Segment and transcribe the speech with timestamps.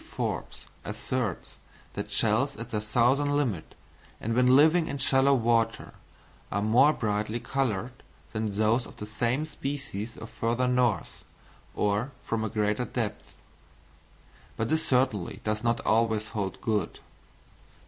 [0.15, 1.57] Forbes asserts
[1.93, 3.75] that shells at their southern limit,
[4.19, 5.93] and when living in shallow water,
[6.51, 7.91] are more brightly coloured
[8.33, 11.23] than those of the same species from further north
[11.75, 13.39] or from a greater depth;
[14.57, 16.99] but this certainly does not always hold good.